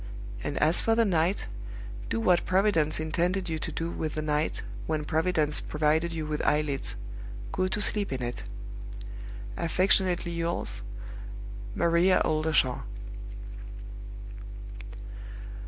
And 0.43 0.57
as 0.57 0.81
for 0.81 0.95
the 0.95 1.05
night, 1.05 1.45
do 2.09 2.19
what 2.19 2.43
Providence 2.43 2.99
intended 2.99 3.49
you 3.49 3.59
to 3.59 3.71
do 3.71 3.91
with 3.91 4.15
the 4.15 4.23
night 4.23 4.63
when 4.87 5.05
Providence 5.05 5.61
provided 5.61 6.11
you 6.11 6.25
with 6.25 6.43
eyelids 6.43 6.95
go 7.51 7.67
to 7.67 7.79
sleep 7.79 8.11
in 8.11 8.23
it. 8.23 8.41
Affectionately 9.57 10.31
yours, 10.31 10.81
"MARIA 11.75 12.19
OLDERSHAW." 12.25 12.81